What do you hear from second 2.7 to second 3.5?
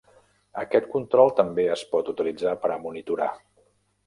a monitorar.